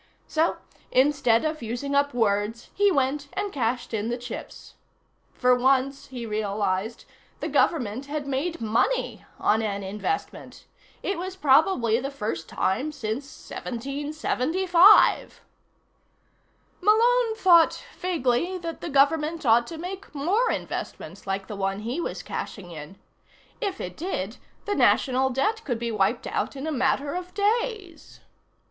So, 0.27 0.57
instead 0.91 1.45
of 1.45 1.61
using 1.61 1.93
up 1.93 2.11
words, 2.11 2.71
he 2.73 2.91
went 2.91 3.27
and 3.33 3.53
cashed 3.53 3.93
in 3.93 4.09
the 4.09 4.17
chips. 4.17 4.73
For 5.35 5.53
once, 5.53 6.07
he 6.07 6.25
realized, 6.25 7.05
the 7.39 7.47
Government 7.47 8.07
had 8.07 8.25
made 8.25 8.59
money 8.59 9.25
on 9.37 9.61
an 9.61 9.83
investment. 9.83 10.65
It 11.03 11.19
was 11.19 11.35
probably 11.35 11.99
the 11.99 12.09
first 12.09 12.49
time 12.49 12.91
since 12.91 13.25
1775. 13.51 15.39
Malone 16.81 17.35
thought 17.35 17.85
vaguely 17.99 18.57
that 18.57 18.81
the 18.81 18.89
government 18.89 19.45
ought 19.45 19.67
to 19.67 19.77
make 19.77 20.15
more 20.15 20.49
investments 20.51 21.27
like 21.27 21.45
the 21.45 21.55
one 21.55 21.81
he 21.81 22.01
was 22.01 22.23
cashing 22.23 22.71
in. 22.71 22.97
If 23.61 23.79
it 23.79 23.97
did, 23.97 24.37
the 24.65 24.73
National 24.73 25.29
Debt 25.29 25.63
could 25.63 25.77
be 25.77 25.91
wiped 25.91 26.25
out 26.25 26.55
in 26.55 26.65
a 26.65 26.71
matter 26.71 27.13
of 27.13 27.35
days. 27.35 28.21